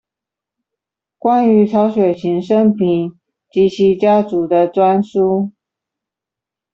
[1.19, 3.19] 關於曹雪芹生平
[3.51, 5.51] 及其家族的專書